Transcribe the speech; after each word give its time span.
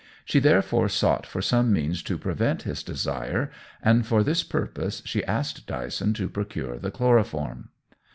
She 0.25 0.39
therefore 0.39 0.89
sought 0.89 1.27
for 1.27 1.43
some 1.43 1.71
means 1.71 2.01
to 2.01 2.17
prevent 2.17 2.63
his 2.63 2.81
desire, 2.81 3.51
and 3.83 4.03
for 4.03 4.23
this 4.23 4.41
purpose 4.41 5.03
she 5.05 5.23
asked 5.25 5.67
Dyson 5.67 6.15
to 6.15 6.27
procure 6.27 6.79
the 6.79 6.89
chloroform. 6.89 7.69